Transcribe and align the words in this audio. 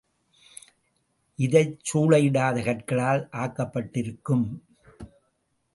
இது 1.39 1.61
சூளையிடாத 1.89 2.63
கற்களால் 2.63 3.23
ஆக்கப்பட்டிருக்கும். 3.43 4.45